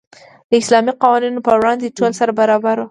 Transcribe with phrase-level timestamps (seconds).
[0.49, 2.79] د اسلامي قوانینو په وړاندې ټول سره برابر وو.